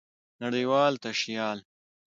نړۍوال 0.41 0.93
تشيال 1.03 1.57